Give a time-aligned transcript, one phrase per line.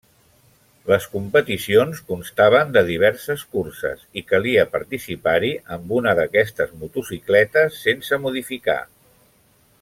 [0.91, 8.81] Les competicions constaven de diverses curses i calia participar-hi amb una d'aquestes motocicletes, sense modificar.